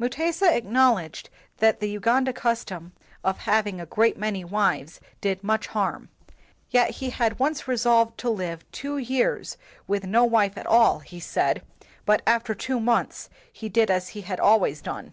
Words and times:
Mutesa 0.00 0.52
acknowledged 0.52 1.30
that 1.58 1.78
the 1.78 1.88
Uganda 1.88 2.32
custom 2.32 2.90
of 3.22 3.38
having 3.38 3.80
a 3.80 3.86
great 3.86 4.16
many 4.18 4.42
wives 4.44 4.98
did 5.20 5.44
much 5.44 5.68
harm; 5.68 6.08
yet 6.70 6.90
he 6.90 7.10
had 7.10 7.38
once 7.38 7.68
resolved 7.68 8.18
to 8.18 8.28
live 8.28 8.68
two 8.72 8.98
years 8.98 9.56
with 9.86 10.02
no 10.04 10.24
wife 10.24 10.58
at 10.58 10.66
all, 10.66 10.98
he 10.98 11.20
said, 11.20 11.62
but 12.04 12.20
after 12.26 12.52
two 12.52 12.80
months 12.80 13.30
he 13.52 13.68
did 13.68 13.88
as 13.88 14.08
he 14.08 14.22
had 14.22 14.40
always 14.40 14.82
done. 14.82 15.12